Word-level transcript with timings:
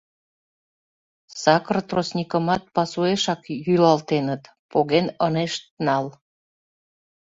—Сакыр 1.41 1.77
тростникымат 1.89 2.63
пасуэшак 2.75 3.41
йӱлалтеныт; 3.67 4.43
поген 4.71 5.07
ынешт 5.25 5.63
нал. 5.85 6.05